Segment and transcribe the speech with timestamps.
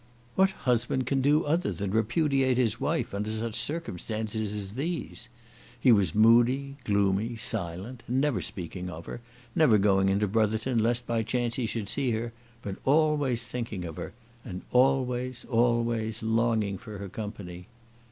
[0.33, 5.29] What husband can do other than repudiate his wife under such circumstances as these!
[5.79, 9.21] He was moody, gloomy, silent, never speaking of her,
[9.53, 12.33] never going into Brotherton lest by chance he should see her;
[12.63, 17.67] but always thinking of her, and always, always longing for her company.